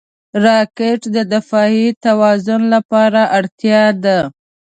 [0.45, 4.19] راکټ د دفاعي توازن لپاره اړتیا ده